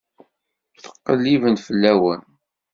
[0.75, 2.21] Ttqelliben fell-awen.